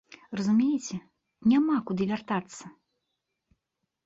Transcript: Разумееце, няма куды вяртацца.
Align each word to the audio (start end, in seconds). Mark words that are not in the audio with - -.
Разумееце, 0.39 0.95
няма 1.51 1.75
куды 1.91 2.03
вяртацца. 2.13 2.63